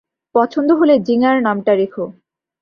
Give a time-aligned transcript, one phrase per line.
[0.35, 2.03] পছন্দ হলে, জিঙ্গার নামটা রেখো।